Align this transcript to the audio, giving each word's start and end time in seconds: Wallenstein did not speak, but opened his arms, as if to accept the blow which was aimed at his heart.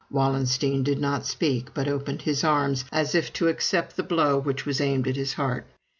Wallenstein 0.11 0.81
did 0.81 0.97
not 0.97 1.27
speak, 1.27 1.75
but 1.75 1.87
opened 1.87 2.23
his 2.23 2.43
arms, 2.43 2.85
as 2.91 3.13
if 3.13 3.31
to 3.33 3.47
accept 3.49 3.95
the 3.95 4.01
blow 4.01 4.39
which 4.39 4.65
was 4.65 4.81
aimed 4.81 5.07
at 5.07 5.15
his 5.15 5.33
heart. 5.33 5.67